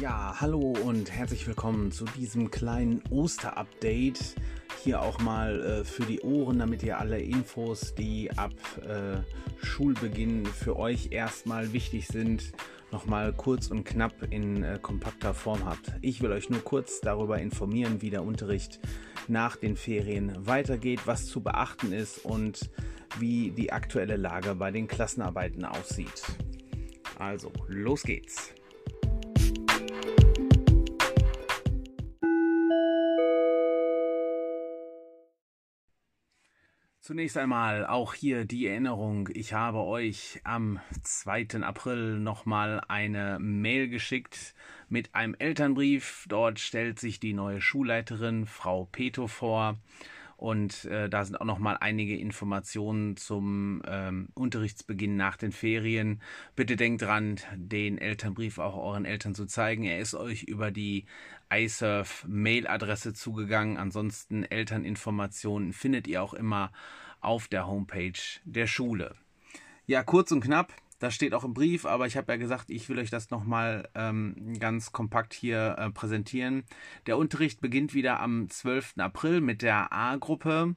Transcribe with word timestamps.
Ja, 0.00 0.36
hallo 0.40 0.76
und 0.84 1.10
herzlich 1.10 1.44
willkommen 1.48 1.90
zu 1.90 2.04
diesem 2.04 2.52
kleinen 2.52 3.02
Oster-Update. 3.10 4.36
Hier 4.84 5.02
auch 5.02 5.18
mal 5.18 5.60
äh, 5.60 5.84
für 5.84 6.04
die 6.04 6.20
Ohren, 6.20 6.60
damit 6.60 6.84
ihr 6.84 7.00
alle 7.00 7.18
Infos, 7.18 7.96
die 7.96 8.30
ab 8.36 8.52
äh, 8.80 9.18
Schulbeginn 9.66 10.46
für 10.46 10.76
euch 10.76 11.08
erstmal 11.10 11.72
wichtig 11.72 12.06
sind, 12.06 12.52
nochmal 12.92 13.32
kurz 13.32 13.72
und 13.72 13.82
knapp 13.82 14.14
in 14.30 14.62
äh, 14.62 14.78
kompakter 14.80 15.34
Form 15.34 15.64
habt. 15.64 15.92
Ich 16.00 16.22
will 16.22 16.30
euch 16.30 16.48
nur 16.48 16.62
kurz 16.62 17.00
darüber 17.00 17.40
informieren, 17.40 18.00
wie 18.00 18.10
der 18.10 18.22
Unterricht 18.22 18.78
nach 19.26 19.56
den 19.56 19.76
Ferien 19.76 20.46
weitergeht, 20.46 21.00
was 21.06 21.26
zu 21.26 21.40
beachten 21.40 21.92
ist 21.92 22.24
und 22.24 22.70
wie 23.18 23.50
die 23.50 23.72
aktuelle 23.72 24.16
Lage 24.16 24.54
bei 24.54 24.70
den 24.70 24.86
Klassenarbeiten 24.86 25.64
aussieht. 25.64 26.22
Also, 27.18 27.50
los 27.66 28.04
geht's. 28.04 28.54
Zunächst 37.08 37.38
einmal 37.38 37.86
auch 37.86 38.12
hier 38.12 38.44
die 38.44 38.66
Erinnerung, 38.66 39.30
ich 39.32 39.54
habe 39.54 39.78
euch 39.78 40.42
am 40.44 40.78
2. 41.04 41.62
April 41.62 42.18
nochmal 42.18 42.82
eine 42.86 43.38
Mail 43.38 43.88
geschickt 43.88 44.54
mit 44.90 45.14
einem 45.14 45.34
Elternbrief. 45.38 46.26
Dort 46.28 46.58
stellt 46.60 47.00
sich 47.00 47.18
die 47.18 47.32
neue 47.32 47.62
Schulleiterin, 47.62 48.44
Frau 48.44 48.84
Peto, 48.92 49.26
vor. 49.26 49.78
Und 50.38 50.84
äh, 50.84 51.08
da 51.08 51.24
sind 51.24 51.40
auch 51.40 51.44
noch 51.44 51.58
mal 51.58 51.76
einige 51.80 52.16
Informationen 52.16 53.16
zum 53.16 53.82
ähm, 53.88 54.28
Unterrichtsbeginn 54.34 55.16
nach 55.16 55.36
den 55.36 55.50
Ferien. 55.50 56.22
Bitte 56.54 56.76
denkt 56.76 57.02
dran, 57.02 57.40
den 57.56 57.98
Elternbrief 57.98 58.58
auch 58.58 58.76
euren 58.76 59.04
Eltern 59.04 59.34
zu 59.34 59.46
zeigen. 59.46 59.82
Er 59.82 59.98
ist 59.98 60.14
euch 60.14 60.44
über 60.44 60.70
die 60.70 61.06
iSurf 61.52 62.24
Mailadresse 62.28 63.14
zugegangen. 63.14 63.78
Ansonsten 63.78 64.44
Elterninformationen 64.44 65.72
findet 65.72 66.06
ihr 66.06 66.22
auch 66.22 66.34
immer 66.34 66.70
auf 67.20 67.48
der 67.48 67.66
Homepage 67.66 68.12
der 68.44 68.68
Schule. 68.68 69.16
Ja, 69.86 70.04
kurz 70.04 70.30
und 70.30 70.40
knapp. 70.40 70.72
Das 70.98 71.14
steht 71.14 71.32
auch 71.32 71.44
im 71.44 71.54
Brief, 71.54 71.86
aber 71.86 72.06
ich 72.06 72.16
habe 72.16 72.32
ja 72.32 72.38
gesagt, 72.38 72.70
ich 72.70 72.88
will 72.88 72.98
euch 72.98 73.10
das 73.10 73.30
nochmal 73.30 73.88
ähm, 73.94 74.54
ganz 74.58 74.90
kompakt 74.90 75.32
hier 75.32 75.76
äh, 75.78 75.90
präsentieren. 75.90 76.64
Der 77.06 77.18
Unterricht 77.18 77.60
beginnt 77.60 77.94
wieder 77.94 78.20
am 78.20 78.50
12. 78.50 78.94
April 78.98 79.40
mit 79.40 79.62
der 79.62 79.92
A-Gruppe 79.92 80.74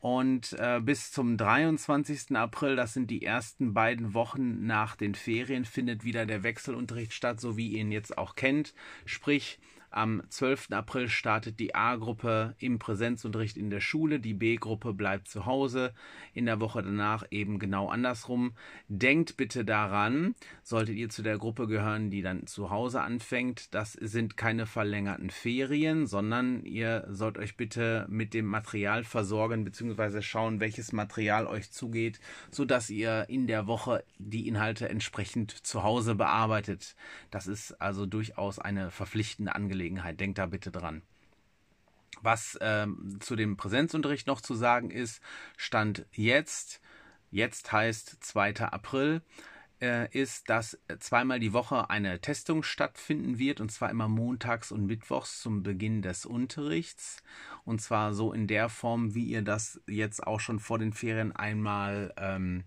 und 0.00 0.52
äh, 0.60 0.80
bis 0.80 1.10
zum 1.10 1.36
23. 1.36 2.36
April, 2.36 2.76
das 2.76 2.94
sind 2.94 3.10
die 3.10 3.24
ersten 3.24 3.74
beiden 3.74 4.14
Wochen 4.14 4.64
nach 4.64 4.94
den 4.94 5.16
Ferien, 5.16 5.64
findet 5.64 6.04
wieder 6.04 6.26
der 6.26 6.44
Wechselunterricht 6.44 7.12
statt, 7.12 7.40
so 7.40 7.56
wie 7.56 7.72
ihr 7.72 7.80
ihn 7.80 7.90
jetzt 7.90 8.16
auch 8.16 8.36
kennt. 8.36 8.72
Sprich, 9.04 9.58
am 9.96 10.22
12. 10.28 10.72
April 10.72 11.08
startet 11.08 11.58
die 11.58 11.74
A-Gruppe 11.74 12.54
im 12.58 12.78
Präsenzunterricht 12.78 13.56
in 13.56 13.70
der 13.70 13.80
Schule, 13.80 14.20
die 14.20 14.34
B-Gruppe 14.34 14.92
bleibt 14.92 15.26
zu 15.26 15.46
Hause. 15.46 15.94
In 16.34 16.44
der 16.44 16.60
Woche 16.60 16.82
danach 16.82 17.24
eben 17.30 17.58
genau 17.58 17.88
andersrum. 17.88 18.52
Denkt 18.88 19.38
bitte 19.38 19.64
daran, 19.64 20.34
solltet 20.62 20.96
ihr 20.96 21.08
zu 21.08 21.22
der 21.22 21.38
Gruppe 21.38 21.66
gehören, 21.66 22.10
die 22.10 22.20
dann 22.20 22.46
zu 22.46 22.68
Hause 22.68 23.00
anfängt, 23.00 23.74
das 23.74 23.94
sind 23.94 24.36
keine 24.36 24.66
verlängerten 24.66 25.30
Ferien, 25.30 26.06
sondern 26.06 26.64
ihr 26.64 27.06
sollt 27.08 27.38
euch 27.38 27.56
bitte 27.56 28.06
mit 28.10 28.34
dem 28.34 28.44
Material 28.44 29.02
versorgen 29.02 29.64
bzw. 29.64 30.20
schauen, 30.20 30.60
welches 30.60 30.92
Material 30.92 31.46
euch 31.46 31.72
zugeht, 31.72 32.20
sodass 32.50 32.90
ihr 32.90 33.26
in 33.30 33.46
der 33.46 33.66
Woche 33.66 34.04
die 34.18 34.46
Inhalte 34.46 34.90
entsprechend 34.90 35.52
zu 35.52 35.82
Hause 35.82 36.14
bearbeitet. 36.14 36.96
Das 37.30 37.46
ist 37.46 37.80
also 37.80 38.04
durchaus 38.04 38.58
eine 38.58 38.90
verpflichtende 38.90 39.54
Angelegenheit. 39.54 39.85
Angelegenheit. 39.86 40.20
Denkt 40.20 40.38
da 40.38 40.46
bitte 40.46 40.70
dran. 40.70 41.02
Was 42.22 42.58
ähm, 42.60 43.18
zu 43.20 43.36
dem 43.36 43.56
Präsenzunterricht 43.56 44.26
noch 44.26 44.40
zu 44.40 44.54
sagen 44.54 44.90
ist, 44.90 45.20
stand 45.56 46.06
jetzt, 46.12 46.80
jetzt 47.30 47.70
heißt 47.72 48.16
2. 48.20 48.60
April, 48.60 49.22
äh, 49.82 50.10
ist, 50.18 50.48
dass 50.48 50.78
zweimal 50.98 51.38
die 51.38 51.52
Woche 51.52 51.90
eine 51.90 52.18
Testung 52.20 52.62
stattfinden 52.62 53.38
wird, 53.38 53.60
und 53.60 53.70
zwar 53.70 53.90
immer 53.90 54.08
montags 54.08 54.72
und 54.72 54.86
mittwochs 54.86 55.42
zum 55.42 55.62
Beginn 55.62 56.00
des 56.00 56.24
Unterrichts. 56.24 57.22
Und 57.64 57.82
zwar 57.82 58.14
so 58.14 58.32
in 58.32 58.46
der 58.46 58.70
Form, 58.70 59.14
wie 59.14 59.26
ihr 59.26 59.42
das 59.42 59.80
jetzt 59.86 60.26
auch 60.26 60.40
schon 60.40 60.58
vor 60.58 60.78
den 60.78 60.94
Ferien 60.94 61.36
einmal 61.36 62.14
ähm, 62.16 62.64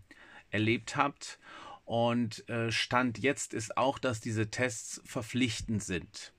erlebt 0.52 0.96
habt. 0.96 1.40
Und 1.86 2.48
äh, 2.48 2.72
Stand 2.72 3.18
jetzt 3.18 3.56
ist 3.56 3.76
auch, 3.76 3.98
dass 3.98 4.22
diese 4.22 4.52
Tests 4.52 5.02
verpflichtend 5.06 5.82
sind. 5.82 6.34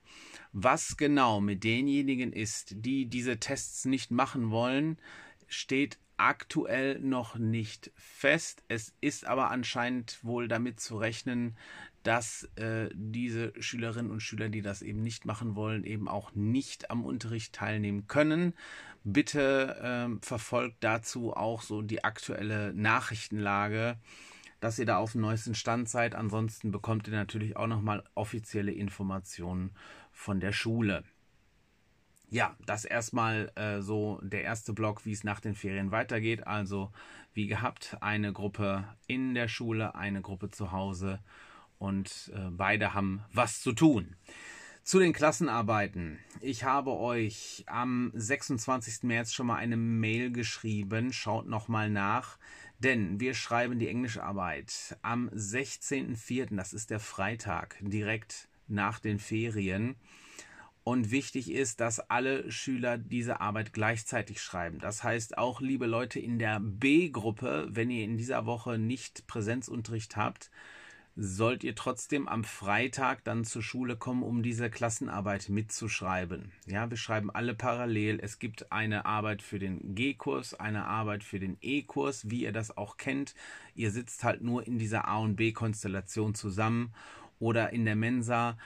Was 0.53 0.97
genau 0.97 1.39
mit 1.39 1.63
denjenigen 1.63 2.33
ist, 2.33 2.73
die 2.75 3.05
diese 3.05 3.39
Tests 3.39 3.85
nicht 3.85 4.11
machen 4.11 4.51
wollen, 4.51 4.97
steht 5.47 5.97
aktuell 6.17 6.99
noch 6.99 7.35
nicht 7.35 7.91
fest. 7.95 8.63
Es 8.67 8.93
ist 9.01 9.25
aber 9.25 9.49
anscheinend 9.49 10.23
wohl 10.23 10.47
damit 10.47 10.79
zu 10.79 10.97
rechnen, 10.97 11.57
dass 12.03 12.49
äh, 12.55 12.89
diese 12.93 13.53
Schülerinnen 13.59 14.11
und 14.11 14.21
Schüler, 14.21 14.49
die 14.49 14.61
das 14.61 14.81
eben 14.81 15.01
nicht 15.01 15.25
machen 15.25 15.55
wollen, 15.55 15.83
eben 15.83 16.07
auch 16.07 16.33
nicht 16.33 16.91
am 16.91 17.05
Unterricht 17.05 17.53
teilnehmen 17.53 18.07
können. 18.07 18.53
Bitte 19.03 19.77
äh, 19.81 20.25
verfolgt 20.25 20.77
dazu 20.83 21.33
auch 21.33 21.61
so 21.61 21.81
die 21.81 22.03
aktuelle 22.03 22.73
Nachrichtenlage, 22.73 23.97
dass 24.61 24.79
ihr 24.79 24.85
da 24.85 24.97
auf 24.97 25.11
dem 25.11 25.21
neuesten 25.21 25.55
Stand 25.55 25.89
seid. 25.89 26.15
Ansonsten 26.15 26.71
bekommt 26.71 27.07
ihr 27.07 27.13
natürlich 27.13 27.57
auch 27.57 27.67
nochmal 27.67 28.03
offizielle 28.15 28.71
Informationen 28.71 29.71
von 30.11 30.39
der 30.39 30.53
Schule. 30.53 31.03
Ja, 32.29 32.55
das 32.65 32.85
erstmal 32.85 33.51
äh, 33.55 33.81
so 33.81 34.21
der 34.23 34.43
erste 34.43 34.71
Block, 34.71 35.05
wie 35.05 35.11
es 35.11 35.25
nach 35.25 35.41
den 35.41 35.55
Ferien 35.55 35.91
weitergeht. 35.91 36.47
Also 36.47 36.91
wie 37.33 37.47
gehabt, 37.47 37.97
eine 37.99 38.31
Gruppe 38.31 38.85
in 39.07 39.33
der 39.33 39.49
Schule, 39.49 39.95
eine 39.95 40.21
Gruppe 40.21 40.49
zu 40.49 40.71
Hause 40.71 41.19
und 41.77 42.31
äh, 42.33 42.49
beide 42.51 42.93
haben 42.93 43.25
was 43.33 43.61
zu 43.61 43.73
tun. 43.73 44.15
Zu 44.83 44.99
den 44.99 45.13
Klassenarbeiten. 45.13 46.19
Ich 46.39 46.63
habe 46.63 46.91
euch 46.91 47.63
am 47.67 48.11
26. 48.15 49.03
März 49.03 49.33
schon 49.33 49.47
mal 49.47 49.57
eine 49.57 49.77
Mail 49.77 50.31
geschrieben. 50.31 51.13
Schaut 51.13 51.47
nochmal 51.47 51.89
nach, 51.89 52.37
denn 52.83 53.19
wir 53.19 53.33
schreiben 53.33 53.79
die 53.79 53.87
Englischarbeit 53.87 54.97
am 55.01 55.29
16.04., 55.29 56.55
das 56.55 56.73
ist 56.73 56.89
der 56.89 56.99
Freitag, 56.99 57.77
direkt 57.81 58.47
nach 58.67 58.99
den 58.99 59.19
Ferien. 59.19 59.95
Und 60.83 61.11
wichtig 61.11 61.51
ist, 61.51 61.79
dass 61.79 61.99
alle 61.99 62.49
Schüler 62.51 62.97
diese 62.97 63.39
Arbeit 63.39 63.71
gleichzeitig 63.71 64.41
schreiben. 64.41 64.79
Das 64.79 65.03
heißt 65.03 65.37
auch, 65.37 65.61
liebe 65.61 65.85
Leute 65.85 66.19
in 66.19 66.39
der 66.39 66.59
B-Gruppe, 66.59 67.67
wenn 67.69 67.91
ihr 67.91 68.03
in 68.03 68.17
dieser 68.17 68.47
Woche 68.47 68.79
nicht 68.79 69.27
Präsenzunterricht 69.27 70.15
habt, 70.15 70.49
sollt 71.23 71.63
ihr 71.63 71.75
trotzdem 71.75 72.27
am 72.27 72.43
Freitag 72.43 73.23
dann 73.23 73.45
zur 73.45 73.61
Schule 73.61 73.95
kommen, 73.95 74.23
um 74.23 74.41
diese 74.41 74.71
Klassenarbeit 74.71 75.49
mitzuschreiben. 75.49 76.51
Ja, 76.65 76.89
wir 76.89 76.97
schreiben 76.97 77.29
alle 77.29 77.53
parallel. 77.53 78.19
Es 78.19 78.39
gibt 78.39 78.71
eine 78.71 79.05
Arbeit 79.05 79.43
für 79.43 79.59
den 79.59 79.93
G-Kurs, 79.93 80.55
eine 80.55 80.85
Arbeit 80.85 81.23
für 81.23 81.39
den 81.39 81.57
E-Kurs, 81.61 82.31
wie 82.31 82.41
ihr 82.41 82.51
das 82.51 82.75
auch 82.75 82.97
kennt. 82.97 83.35
Ihr 83.75 83.91
sitzt 83.91 84.23
halt 84.23 84.41
nur 84.41 84.65
in 84.65 84.79
dieser 84.79 85.07
A- 85.07 85.19
und 85.19 85.35
B-Konstellation 85.35 86.33
zusammen 86.33 86.91
oder 87.39 87.71
in 87.71 87.85
der 87.85 87.95
Mensa. 87.95 88.57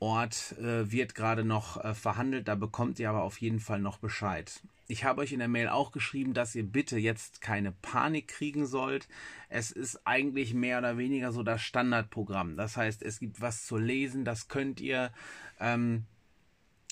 Ort 0.00 0.56
äh, 0.58 0.90
wird 0.90 1.14
gerade 1.14 1.44
noch 1.44 1.82
äh, 1.84 1.94
verhandelt, 1.94 2.48
da 2.48 2.54
bekommt 2.54 2.98
ihr 2.98 3.10
aber 3.10 3.22
auf 3.22 3.40
jeden 3.40 3.60
Fall 3.60 3.80
noch 3.80 3.98
Bescheid. 3.98 4.62
Ich 4.88 5.04
habe 5.04 5.20
euch 5.20 5.32
in 5.32 5.38
der 5.38 5.46
Mail 5.46 5.68
auch 5.68 5.92
geschrieben, 5.92 6.34
dass 6.34 6.54
ihr 6.54 6.64
bitte 6.64 6.98
jetzt 6.98 7.40
keine 7.40 7.70
Panik 7.70 8.26
kriegen 8.26 8.66
sollt. 8.66 9.08
Es 9.48 9.70
ist 9.70 10.04
eigentlich 10.06 10.52
mehr 10.52 10.78
oder 10.78 10.98
weniger 10.98 11.30
so 11.32 11.42
das 11.44 11.62
Standardprogramm. 11.62 12.56
Das 12.56 12.76
heißt, 12.76 13.02
es 13.02 13.20
gibt 13.20 13.40
was 13.40 13.66
zu 13.66 13.76
lesen, 13.76 14.24
das 14.24 14.48
könnt 14.48 14.80
ihr. 14.80 15.12
Ähm, 15.60 16.06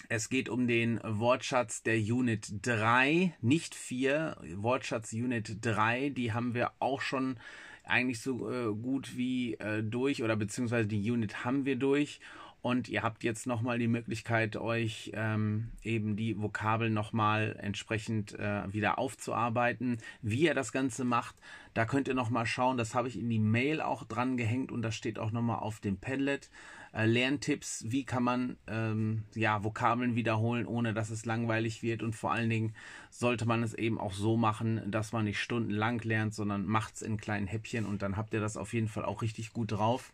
es 0.09 0.29
geht 0.29 0.49
um 0.49 0.69
den 0.69 1.01
Wortschatz 1.03 1.83
der 1.83 1.97
Unit 1.97 2.47
3, 2.63 3.35
nicht 3.41 3.75
4. 3.75 4.37
Wortschatz 4.55 5.13
Unit 5.13 5.59
3, 5.61 6.11
die 6.11 6.33
haben 6.33 6.55
wir 6.55 6.73
auch 6.79 7.01
schon 7.01 7.39
eigentlich 7.83 8.21
so 8.21 8.51
äh, 8.51 8.75
gut 8.75 9.17
wie 9.17 9.55
äh, 9.55 9.83
durch 9.83 10.23
oder 10.23 10.37
beziehungsweise 10.37 10.87
die 10.87 11.11
Unit 11.11 11.45
haben 11.45 11.65
wir 11.65 11.77
durch. 11.77 12.21
Und 12.61 12.89
ihr 12.89 13.03
habt 13.03 13.23
jetzt 13.23 13.47
nochmal 13.47 13.79
die 13.79 13.87
Möglichkeit, 13.87 14.57
euch 14.57 15.13
ähm, 15.15 15.71
eben 15.83 16.17
die 16.17 16.37
Vokabeln 16.41 16.93
nochmal 16.93 17.57
entsprechend 17.61 18.37
äh, 18.39 18.73
wieder 18.73 18.99
aufzuarbeiten. 18.99 19.99
Wie 20.23 20.43
ihr 20.43 20.55
das 20.55 20.73
Ganze 20.73 21.05
macht, 21.05 21.37
da 21.75 21.85
könnt 21.85 22.09
ihr 22.09 22.15
nochmal 22.15 22.47
schauen. 22.47 22.77
Das 22.77 22.97
habe 22.97 23.07
ich 23.07 23.17
in 23.17 23.31
die 23.31 23.39
Mail 23.39 23.81
auch 23.81 24.03
dran 24.03 24.37
gehängt 24.37 24.73
und 24.73 24.83
das 24.83 24.97
steht 24.97 25.21
auch 25.21 25.31
nochmal 25.31 25.61
auf 25.61 25.79
dem 25.79 25.99
Padlet. 25.99 26.51
Äh, 26.93 27.07
Lerntipps, 27.07 27.85
wie 27.87 28.05
kann 28.05 28.25
man 28.25 28.57
ähm, 28.67 29.23
ja, 29.35 29.63
Vokabeln 29.63 30.17
wiederholen, 30.17 30.67
ohne 30.67 30.95
dass 30.95 31.11
es 31.11 31.27
langweilig 31.27 31.85
wird. 31.85 32.03
Und 32.03 32.17
vor 32.17 32.33
allen 32.33 32.51
Dingen 32.51 32.75
sollte 33.11 33.47
man 33.47 33.63
es 33.63 33.75
eben 33.75 34.01
auch 34.01 34.13
so 34.13 34.37
machen, 34.37 34.91
dass 34.91 35.13
man 35.13 35.27
nicht 35.27 35.41
stundenlang 35.41 36.01
lernt, 36.01 36.35
sondern 36.35 36.67
macht 36.67 36.97
es 36.97 37.03
in 37.03 37.19
kleinen 37.19 37.47
Häppchen 37.47 37.87
und 37.87 38.03
dann 38.03 38.17
habt 38.17 38.35
ihr 38.35 38.41
das 38.41 38.57
auf 38.57 38.73
jeden 38.73 38.89
Fall 38.89 39.05
auch 39.05 39.23
richtig 39.23 39.53
gut 39.53 39.71
drauf. 39.71 40.13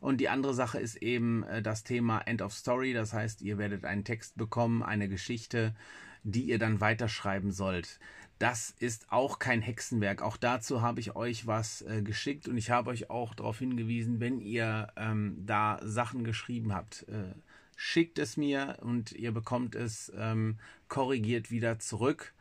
Und 0.00 0.18
die 0.18 0.28
andere 0.28 0.54
Sache 0.54 0.78
ist 0.78 0.96
eben 0.96 1.42
äh, 1.44 1.62
das 1.62 1.84
Thema 1.84 2.20
End 2.20 2.42
of 2.42 2.52
Story. 2.52 2.92
Das 2.92 3.12
heißt, 3.12 3.42
ihr 3.42 3.58
werdet 3.58 3.84
einen 3.84 4.04
Text 4.04 4.36
bekommen, 4.36 4.82
eine 4.82 5.08
Geschichte, 5.08 5.74
die 6.22 6.44
ihr 6.44 6.58
dann 6.58 6.80
weiterschreiben 6.80 7.52
sollt. 7.52 7.98
Das 8.38 8.74
ist 8.78 9.12
auch 9.12 9.38
kein 9.38 9.60
Hexenwerk. 9.60 10.22
Auch 10.22 10.38
dazu 10.38 10.80
habe 10.80 11.00
ich 11.00 11.14
euch 11.14 11.46
was 11.46 11.82
äh, 11.82 12.00
geschickt 12.00 12.48
und 12.48 12.56
ich 12.56 12.70
habe 12.70 12.90
euch 12.90 13.10
auch 13.10 13.34
darauf 13.34 13.58
hingewiesen, 13.58 14.18
wenn 14.18 14.40
ihr 14.40 14.88
ähm, 14.96 15.36
da 15.44 15.78
Sachen 15.82 16.24
geschrieben 16.24 16.72
habt, 16.72 17.06
äh, 17.08 17.34
schickt 17.76 18.18
es 18.18 18.38
mir 18.38 18.78
und 18.80 19.12
ihr 19.12 19.32
bekommt 19.32 19.74
es 19.74 20.10
ähm, 20.16 20.58
korrigiert 20.88 21.50
wieder 21.50 21.78
zurück. 21.78 22.32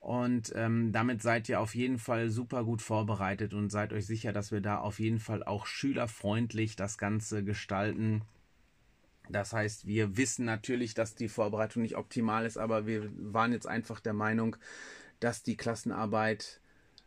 Und 0.00 0.52
ähm, 0.56 0.92
damit 0.92 1.20
seid 1.20 1.48
ihr 1.50 1.60
auf 1.60 1.74
jeden 1.74 1.98
Fall 1.98 2.30
super 2.30 2.64
gut 2.64 2.80
vorbereitet 2.80 3.52
und 3.52 3.70
seid 3.70 3.92
euch 3.92 4.06
sicher, 4.06 4.32
dass 4.32 4.50
wir 4.50 4.62
da 4.62 4.78
auf 4.78 4.98
jeden 4.98 5.18
Fall 5.18 5.44
auch 5.44 5.66
schülerfreundlich 5.66 6.74
das 6.74 6.96
Ganze 6.96 7.44
gestalten. 7.44 8.22
Das 9.28 9.52
heißt, 9.52 9.86
wir 9.86 10.16
wissen 10.16 10.46
natürlich, 10.46 10.94
dass 10.94 11.14
die 11.14 11.28
Vorbereitung 11.28 11.82
nicht 11.82 11.96
optimal 11.96 12.46
ist, 12.46 12.56
aber 12.56 12.86
wir 12.86 13.10
waren 13.14 13.52
jetzt 13.52 13.66
einfach 13.66 14.00
der 14.00 14.14
Meinung, 14.14 14.56
dass 15.20 15.42
die 15.42 15.56
Klassenarbeit 15.56 16.60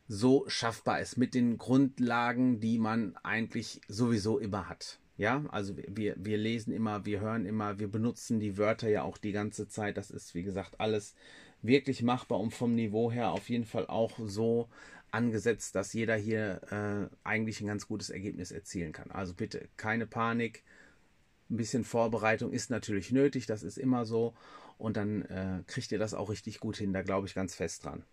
so 0.08 0.46
schaffbar 0.48 1.02
ist 1.02 1.18
mit 1.18 1.34
den 1.34 1.58
Grundlagen, 1.58 2.60
die 2.60 2.78
man 2.78 3.16
eigentlich 3.24 3.82
sowieso 3.88 4.38
immer 4.38 4.70
hat. 4.70 5.00
Ja, 5.18 5.44
also 5.50 5.76
wir, 5.78 6.16
wir 6.18 6.38
lesen 6.38 6.74
immer, 6.74 7.06
wir 7.06 7.20
hören 7.20 7.46
immer, 7.46 7.80
wir 7.80 7.88
benutzen 7.88 8.40
die 8.40 8.58
Wörter 8.58 8.90
ja 8.90 9.04
auch 9.04 9.18
die 9.18 9.32
ganze 9.32 9.68
Zeit. 9.68 9.98
Das 9.98 10.12
ist, 10.12 10.34
wie 10.36 10.44
gesagt, 10.44 10.80
alles 10.80 11.16
wirklich 11.64 12.04
machbar 12.04 12.40
und 12.40 12.54
vom 12.54 12.76
Niveau 12.76 13.12
her 13.12 13.32
auf 13.32 13.50
jeden 13.50 13.66
Fall 13.66 13.88
auch 13.88 14.20
so 14.24 14.70
angesetzt, 15.12 15.76
dass 15.76 15.94
jeder 15.94 16.16
hier 16.16 16.62
äh, 16.72 17.16
eigentlich 17.24 17.62
ein 17.62 17.68
ganz 17.68 17.88
gutes 17.88 18.10
Ergebnis 18.10 18.52
erzielen 18.52 18.92
kann. 18.92 19.10
Also 19.12 19.34
bitte 19.34 19.70
keine 19.78 20.06
Panik. 20.06 20.64
Ein 21.50 21.58
bisschen 21.58 21.84
Vorbereitung 21.84 22.52
ist 22.52 22.70
natürlich 22.70 23.12
nötig, 23.12 23.46
das 23.46 23.64
ist 23.64 23.78
immer 23.78 24.06
so. 24.06 24.34
Und 24.78 24.98
dann 24.98 25.22
äh, 25.24 25.64
kriegt 25.68 25.92
ihr 25.92 26.00
das 26.00 26.14
auch 26.14 26.30
richtig 26.30 26.60
gut 26.60 26.78
hin. 26.78 26.94
Da 26.94 27.04
glaube 27.04 27.28
ich 27.28 27.36
ganz 27.36 27.56
fest 27.56 27.86
dran. 27.86 28.04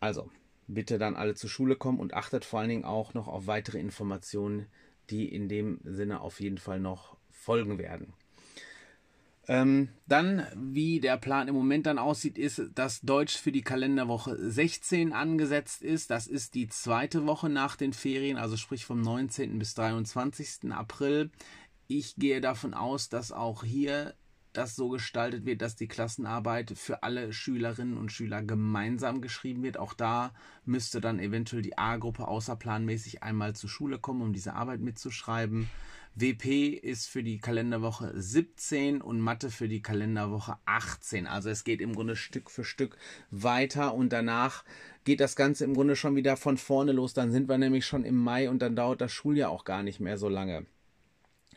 Also, 0.00 0.30
bitte 0.66 0.98
dann 0.98 1.16
alle 1.16 1.34
zur 1.34 1.50
Schule 1.50 1.76
kommen 1.76 2.00
und 2.00 2.14
achtet 2.14 2.44
vor 2.44 2.60
allen 2.60 2.68
Dingen 2.68 2.84
auch 2.84 3.14
noch 3.14 3.28
auf 3.28 3.46
weitere 3.46 3.78
Informationen, 3.78 4.66
die 5.10 5.32
in 5.32 5.48
dem 5.48 5.80
Sinne 5.84 6.20
auf 6.20 6.40
jeden 6.40 6.58
Fall 6.58 6.80
noch 6.80 7.16
folgen 7.30 7.78
werden. 7.78 8.12
Ähm, 9.48 9.90
dann, 10.06 10.46
wie 10.56 10.98
der 10.98 11.16
Plan 11.16 11.46
im 11.46 11.54
Moment 11.54 11.86
dann 11.86 11.98
aussieht, 11.98 12.36
ist, 12.36 12.62
dass 12.74 13.00
Deutsch 13.02 13.36
für 13.36 13.52
die 13.52 13.62
Kalenderwoche 13.62 14.36
16 14.36 15.12
angesetzt 15.12 15.82
ist. 15.82 16.10
Das 16.10 16.26
ist 16.26 16.54
die 16.54 16.68
zweite 16.68 17.26
Woche 17.26 17.48
nach 17.48 17.76
den 17.76 17.92
Ferien, 17.92 18.38
also 18.38 18.56
sprich 18.56 18.84
vom 18.84 19.00
19. 19.00 19.58
bis 19.58 19.74
23. 19.74 20.72
April. 20.72 21.30
Ich 21.86 22.16
gehe 22.16 22.40
davon 22.40 22.74
aus, 22.74 23.08
dass 23.08 23.30
auch 23.30 23.62
hier 23.62 24.14
das 24.56 24.76
so 24.76 24.88
gestaltet 24.88 25.44
wird, 25.44 25.62
dass 25.62 25.76
die 25.76 25.88
Klassenarbeit 25.88 26.72
für 26.76 27.02
alle 27.02 27.32
Schülerinnen 27.32 27.96
und 27.96 28.12
Schüler 28.12 28.42
gemeinsam 28.42 29.20
geschrieben 29.20 29.62
wird. 29.62 29.78
Auch 29.78 29.94
da 29.94 30.32
müsste 30.64 31.00
dann 31.00 31.18
eventuell 31.18 31.62
die 31.62 31.78
A-Gruppe 31.78 32.28
außerplanmäßig 32.28 33.22
einmal 33.22 33.54
zur 33.54 33.70
Schule 33.70 33.98
kommen, 33.98 34.22
um 34.22 34.32
diese 34.32 34.54
Arbeit 34.54 34.80
mitzuschreiben. 34.80 35.68
WP 36.18 36.70
ist 36.70 37.08
für 37.08 37.22
die 37.22 37.38
Kalenderwoche 37.38 38.10
17 38.14 39.02
und 39.02 39.20
Mathe 39.20 39.50
für 39.50 39.68
die 39.68 39.82
Kalenderwoche 39.82 40.56
18. 40.64 41.26
Also 41.26 41.50
es 41.50 41.62
geht 41.62 41.82
im 41.82 41.94
Grunde 41.94 42.16
Stück 42.16 42.50
für 42.50 42.64
Stück 42.64 42.96
weiter 43.30 43.92
und 43.92 44.14
danach 44.14 44.64
geht 45.04 45.20
das 45.20 45.36
Ganze 45.36 45.64
im 45.64 45.74
Grunde 45.74 45.94
schon 45.94 46.16
wieder 46.16 46.38
von 46.38 46.56
vorne 46.56 46.92
los. 46.92 47.12
Dann 47.12 47.32
sind 47.32 47.50
wir 47.50 47.58
nämlich 47.58 47.84
schon 47.84 48.04
im 48.04 48.16
Mai 48.16 48.48
und 48.48 48.62
dann 48.62 48.76
dauert 48.76 49.02
das 49.02 49.12
Schuljahr 49.12 49.50
auch 49.50 49.64
gar 49.64 49.82
nicht 49.82 50.00
mehr 50.00 50.16
so 50.16 50.30
lange. 50.30 50.64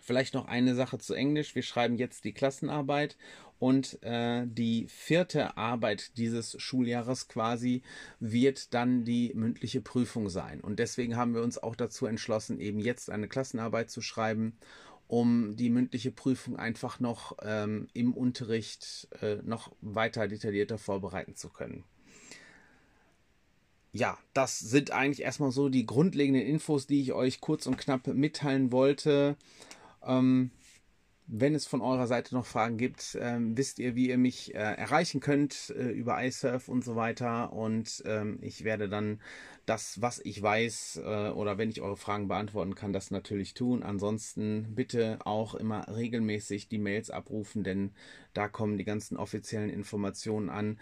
Vielleicht 0.09 0.33
noch 0.33 0.47
eine 0.47 0.73
Sache 0.73 0.97
zu 0.97 1.13
Englisch. 1.13 1.53
Wir 1.53 1.61
schreiben 1.61 1.95
jetzt 1.95 2.23
die 2.25 2.31
Klassenarbeit 2.31 3.15
und 3.59 4.01
äh, 4.01 4.47
die 4.47 4.87
vierte 4.87 5.55
Arbeit 5.55 6.17
dieses 6.17 6.59
Schuljahres 6.59 7.27
quasi 7.27 7.83
wird 8.19 8.73
dann 8.73 9.05
die 9.05 9.31
mündliche 9.35 9.81
Prüfung 9.81 10.27
sein. 10.29 10.61
Und 10.61 10.79
deswegen 10.79 11.15
haben 11.15 11.35
wir 11.35 11.43
uns 11.43 11.59
auch 11.59 11.75
dazu 11.75 12.07
entschlossen, 12.07 12.59
eben 12.59 12.79
jetzt 12.79 13.11
eine 13.11 13.27
Klassenarbeit 13.27 13.91
zu 13.91 14.01
schreiben, 14.01 14.57
um 15.07 15.55
die 15.55 15.69
mündliche 15.69 16.09
Prüfung 16.09 16.57
einfach 16.57 16.99
noch 16.99 17.37
ähm, 17.43 17.87
im 17.93 18.15
Unterricht 18.15 19.09
äh, 19.21 19.35
noch 19.43 19.71
weiter 19.79 20.27
detaillierter 20.27 20.79
vorbereiten 20.79 21.35
zu 21.35 21.49
können 21.49 21.83
ja, 23.91 24.17
das 24.33 24.59
sind 24.59 24.91
eigentlich 24.91 25.23
erstmal 25.23 25.51
so 25.51 25.67
die 25.67 25.85
grundlegenden 25.85 26.43
Infos, 26.43 26.85
die 26.85 27.01
ich 27.01 27.13
euch 27.13 27.41
kurz 27.41 27.65
und 27.65 27.77
knapp 27.77 28.05
mitteilen 28.07 28.71
wollte. 28.71 29.35
Ähm, 30.05 30.51
wenn 31.31 31.53
es 31.53 31.67
von 31.67 31.81
eurer 31.81 32.07
Seite 32.07 32.33
noch 32.33 32.47
Fragen 32.47 32.77
gibt, 32.77 33.15
ähm, 33.21 33.55
wisst 33.55 33.77
ihr, 33.77 33.95
wie 33.95 34.09
ihr 34.09 34.17
mich 34.17 34.55
äh, 34.55 34.57
erreichen 34.57 35.19
könnt 35.19 35.71
äh, 35.77 35.91
über 35.91 36.23
iSurf 36.25 36.67
und 36.67 36.83
so 36.83 36.95
weiter. 36.95 37.53
Und 37.53 38.01
ähm, 38.05 38.39
ich 38.41 38.63
werde 38.63 38.89
dann 38.89 39.21
das, 39.67 40.01
was 40.01 40.19
ich 40.19 40.41
weiß 40.41 41.01
äh, 41.05 41.29
oder 41.29 41.59
wenn 41.59 41.69
ich 41.69 41.81
eure 41.81 41.97
Fragen 41.97 42.27
beantworten 42.27 42.73
kann, 42.73 42.93
das 42.93 43.11
natürlich 43.11 43.53
tun. 43.53 43.83
Ansonsten 43.83 44.73
bitte 44.73 45.19
auch 45.23 45.53
immer 45.53 45.85
regelmäßig 45.87 46.67
die 46.67 46.79
Mails 46.79 47.11
abrufen, 47.11 47.63
denn 47.63 47.91
da 48.33 48.47
kommen 48.47 48.77
die 48.77 48.85
ganzen 48.85 49.15
offiziellen 49.15 49.69
Informationen 49.69 50.49
an. 50.49 50.79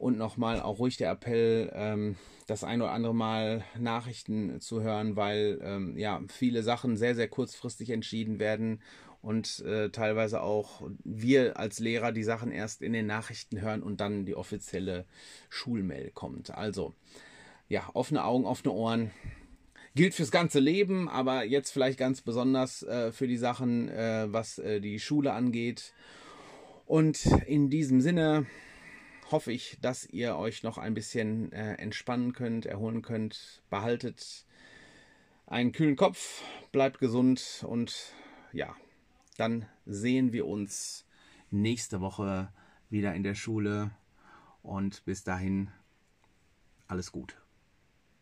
Und 0.00 0.16
nochmal 0.16 0.62
auch 0.62 0.78
ruhig 0.78 0.96
der 0.96 1.10
Appell, 1.10 1.70
ähm, 1.74 2.16
das 2.46 2.64
ein 2.64 2.80
oder 2.80 2.92
andere 2.92 3.14
Mal 3.14 3.62
Nachrichten 3.78 4.58
zu 4.58 4.80
hören, 4.80 5.14
weil 5.14 5.60
ähm, 5.62 5.98
ja 5.98 6.22
viele 6.28 6.62
Sachen 6.62 6.96
sehr, 6.96 7.14
sehr 7.14 7.28
kurzfristig 7.28 7.90
entschieden 7.90 8.38
werden 8.38 8.80
und 9.20 9.60
äh, 9.60 9.90
teilweise 9.90 10.40
auch 10.40 10.80
wir 11.04 11.58
als 11.58 11.80
Lehrer 11.80 12.12
die 12.12 12.22
Sachen 12.22 12.50
erst 12.50 12.80
in 12.80 12.94
den 12.94 13.06
Nachrichten 13.06 13.60
hören 13.60 13.82
und 13.82 14.00
dann 14.00 14.24
die 14.24 14.34
offizielle 14.34 15.04
Schulmail 15.50 16.12
kommt. 16.14 16.50
Also 16.50 16.94
ja, 17.68 17.90
offene 17.92 18.24
Augen, 18.24 18.46
offene 18.46 18.72
Ohren. 18.72 19.10
Gilt 19.94 20.14
fürs 20.14 20.30
ganze 20.30 20.60
Leben, 20.60 21.10
aber 21.10 21.44
jetzt 21.44 21.72
vielleicht 21.72 21.98
ganz 21.98 22.22
besonders 22.22 22.82
äh, 22.84 23.12
für 23.12 23.26
die 23.26 23.36
Sachen, 23.36 23.90
äh, 23.90 24.28
was 24.30 24.58
äh, 24.58 24.80
die 24.80 24.98
Schule 24.98 25.34
angeht. 25.34 25.92
Und 26.86 27.26
in 27.46 27.68
diesem 27.68 28.00
Sinne 28.00 28.46
hoffe 29.30 29.52
ich, 29.52 29.78
dass 29.80 30.06
ihr 30.06 30.36
euch 30.36 30.62
noch 30.62 30.78
ein 30.78 30.94
bisschen 30.94 31.52
äh, 31.52 31.74
entspannen 31.74 32.32
könnt, 32.32 32.66
erholen 32.66 33.02
könnt. 33.02 33.62
Behaltet 33.70 34.46
einen 35.46 35.72
kühlen 35.72 35.96
Kopf, 35.96 36.42
bleibt 36.72 36.98
gesund 36.98 37.64
und 37.66 38.14
ja, 38.52 38.74
dann 39.36 39.66
sehen 39.86 40.32
wir 40.32 40.46
uns 40.46 41.06
nächste 41.50 42.00
Woche 42.00 42.52
wieder 42.88 43.14
in 43.14 43.22
der 43.22 43.34
Schule 43.34 43.90
und 44.62 45.04
bis 45.04 45.24
dahin 45.24 45.70
alles 46.86 47.12
gut. 47.12 47.39